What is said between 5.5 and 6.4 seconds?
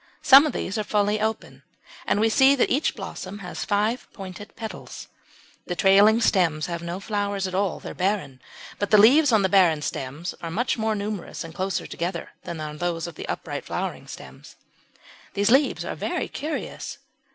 The trailing